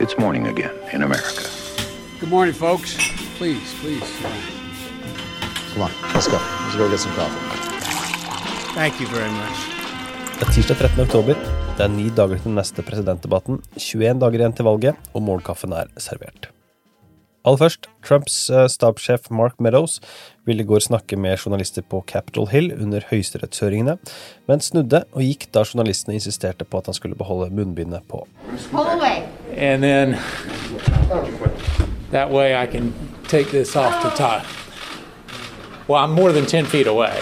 [0.00, 1.42] It's morning again in America.
[2.20, 2.94] Good morning, folks.
[3.36, 4.06] Please, please.
[5.74, 6.38] Come on, let's go.
[6.38, 7.42] Let's go get some coffee.
[8.76, 9.58] Thank you very much.
[10.38, 11.00] Det er tirsdag 13.
[11.02, 11.34] oktober.
[11.76, 15.74] Det er ni dager til den neste presidentdebatten, 21 dager igjen til valget, og morgenkaffen
[15.74, 16.46] er servert.
[17.42, 19.98] Aller først, Trumps eh, stabssjef Mark Meadows
[20.46, 23.98] ville i går snakke med journalister på Capitol Hill under høyesterettshøringene,
[24.46, 28.22] men snudde og gikk da journalistene insisterte på at han skulle beholde munnbindet på.
[28.70, 29.26] Pull away.
[29.56, 30.18] And then
[32.10, 32.92] that way I can
[33.28, 34.44] take this off the top.
[35.88, 37.20] Well, I'm more than 10 feet away.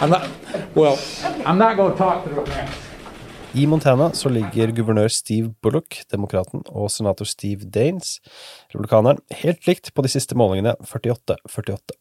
[0.00, 0.28] I'm not,
[0.74, 0.98] well,
[1.46, 2.68] I'm not going to talk through a.
[3.56, 8.20] I Montana så ligger guvernør Steve Bullock, demokraten, og senator Steve Daines,
[8.74, 11.94] republikaneren, helt likt på de siste målingene, 48-48.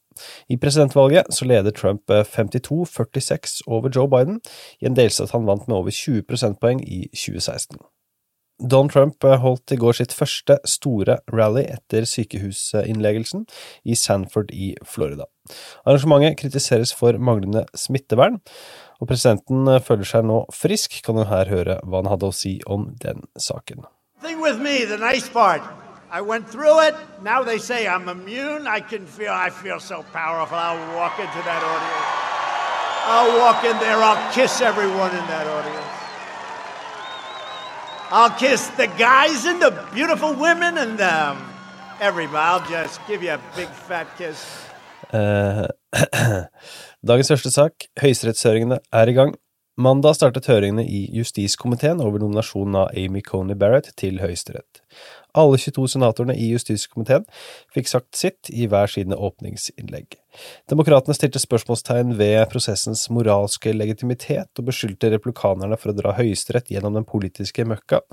[0.49, 4.41] I presidentvalget så leder Trump 52-46 over Joe Biden,
[4.81, 7.77] i en delstat han vant med over 20 prosentpoeng i 2016.
[8.63, 13.43] Don Trump holdt i går sitt første store rally etter sykehusinnleggelsen
[13.83, 15.27] i Sanford i Florida.
[15.83, 18.39] Arrangementet kritiseres for manglende smittevern,
[19.03, 22.61] og presidenten føler seg nå frisk, kan du her høre hva han hadde å si
[22.63, 23.83] om den saken.
[24.23, 25.61] me, the nice part.
[26.09, 26.95] I went through it.
[27.21, 28.67] Now they say I'm immune.
[28.67, 29.33] I can feel.
[29.33, 30.55] I feel so powerful.
[30.55, 32.23] I'll walk into that audience.
[33.11, 33.97] I'll walk in there.
[33.97, 36.02] I'll kiss everyone in that audience.
[38.13, 41.37] I'll kiss the guys and the beautiful women and um,
[41.99, 42.37] everybody.
[42.37, 44.45] I'll just give you a big fat kiss.
[45.11, 45.67] Uh,
[47.09, 49.33] Dagens første sak, høyesterettshøringene er i gang.
[49.73, 54.83] Mandag startet høringene i justiskomiteen over nominasjonen av Amy Coney Barrett til Høyesterett.
[55.33, 57.25] Alle 22 senatorene i justiskomiteen
[57.73, 60.19] fikk sagt sitt i hver sine åpningsinnlegg.
[60.69, 66.99] Demokratene stilte spørsmålstegn ved prosessens moralske legitimitet og beskyldte replikanerne for å dra Høyesterett gjennom
[66.99, 68.03] den politiske møkka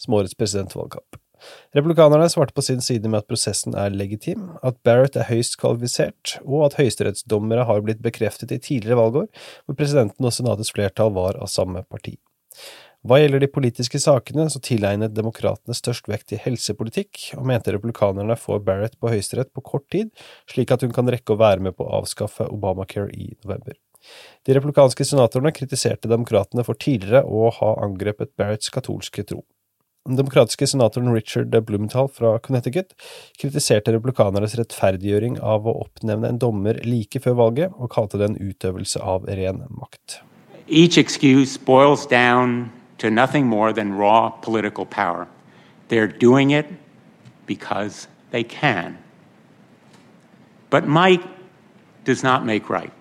[0.00, 1.19] som årets presidentvalgkamp.
[1.76, 6.38] Republikanerne svarte på sin side med at prosessen er legitim, at Barrett er høyst kvalifisert,
[6.44, 9.28] og at høyesterettsdommere har blitt bekreftet i tidligere valgår,
[9.64, 12.16] hvor presidenten og senatets flertall var av samme parti.
[13.00, 18.36] Hva gjelder de politiske sakene, så tilegnet demokratene størst vekt i helsepolitikk, og mente republikanerne
[18.36, 20.10] får Barrett på høyesterett på kort tid,
[20.52, 23.78] slik at hun kan rekke å være med på å avskaffe Obamacare i november.
[24.44, 29.42] De republikanske senatorene kritiserte demokratene for tidligere å ha angrepet Barretts katolske tro.
[30.08, 32.94] Den demokratiske senatoren Richard Blumenthal fra Connecticut
[33.36, 38.38] kritiserte republikanernes rettferdiggjøring av å oppnevne en dommer like før valget, og kalte det en
[38.40, 40.22] utøvelse av ren makt.
[40.68, 45.28] Each excuse boils down to nothing more than raw political power.
[45.88, 46.66] They're doing it
[47.46, 48.96] because they can.
[50.70, 51.22] But might
[52.04, 52.92] does not make right.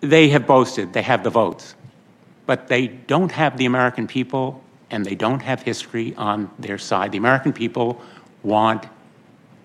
[0.00, 1.74] They have boasted they have the votes,
[2.50, 7.12] but they don't have the American people and they don't have history on their side.
[7.12, 8.02] The American people
[8.42, 8.82] want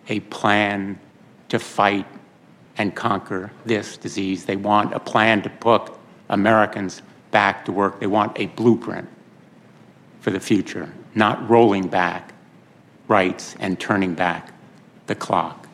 [0.07, 0.99] a plan
[1.49, 2.05] to fight
[2.77, 4.45] and conquer this disease.
[4.45, 5.81] They want a plan to put
[6.29, 7.01] Americans
[7.31, 7.99] back to work.
[7.99, 9.09] They want a blueprint
[10.19, 12.33] for the future, not rolling back
[13.07, 14.53] rights and turning back
[15.07, 15.67] the clock.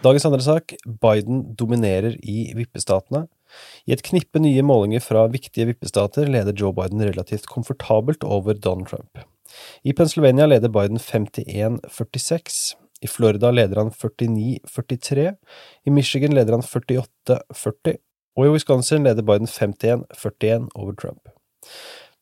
[0.00, 3.28] Dagens andre sak, Biden dominerer i vippestatene.
[3.84, 8.88] I et knippe nye målinger fra viktige vippestater leder Joe Biden relativt komfortabelt over Donald
[8.88, 9.18] Trump.
[9.82, 15.34] I Pennsylvania leder Biden 51-46, i Florida leder han 49-43,
[15.84, 17.98] i Michigan leder han 48-40,
[18.36, 21.28] og i Wisconsin leder Biden 51-41 over Trump.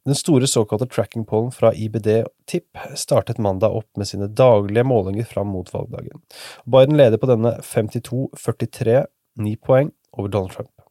[0.04, 5.70] Den store såkalte tracking-pollen fra IBD-TIP startet mandag opp med sine daglige målinger fram mot
[5.74, 6.18] valgdagen.
[6.66, 9.04] Biden leder på denne 52-43,
[9.38, 10.81] ni poeng over Donald Trump.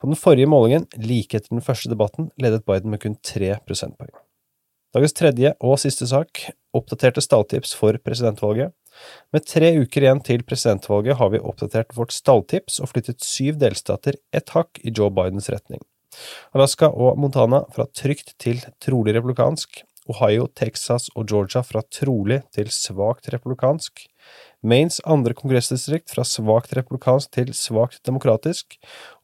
[0.00, 4.10] På den forrige målingen, like etter den første debatten, ledet Biden med kun tre prosentpoeng.
[4.92, 6.42] Dagens tredje og siste sak,
[6.76, 8.74] oppdaterte stalltips for presidentvalget.
[9.32, 14.18] Med tre uker igjen til presidentvalget har vi oppdatert vårt stalltips og flyttet syv delstater
[14.36, 15.80] et hakk i Joe Bidens retning.
[16.52, 19.80] Alaska og Montana fra trygt til trolig republikansk,
[20.12, 24.04] Ohio, Texas og Georgia fra trolig til svakt republikansk,
[24.62, 28.76] Maines andre kongressdistrikt fra svakt republikansk til svakt demokratisk,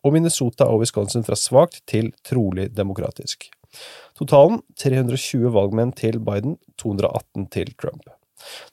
[0.03, 3.47] og Minnesota og Wisconsin fra svakt til trolig demokratisk.
[4.19, 8.09] Totalen 320 valgmenn til Biden, 218 til Trump.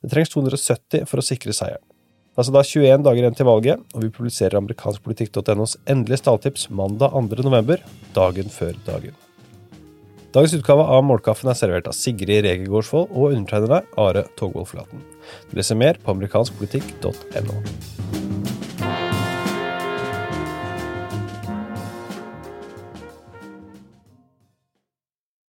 [0.01, 1.85] Det trengs 270 for å sikre seieren.
[2.35, 7.45] Altså da 21 dager igjen til valget, og vi publiserer amerikanskpolitikk.nos endelige stalltips mandag 2.
[7.45, 7.83] november,
[8.17, 9.15] dagen før dagen.
[10.35, 15.05] Dagens utgave av Målkaffen er servert av Sigrid Rege Gårdsvold og undertegnede Are Togvold Flaten.
[15.47, 18.24] Du leser mer på amerikanskpolitikk.no.